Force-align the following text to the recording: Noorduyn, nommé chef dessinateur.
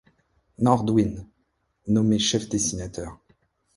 Noorduyn, 0.57 1.27
nommé 1.85 2.17
chef 2.17 2.49
dessinateur. 2.49 3.19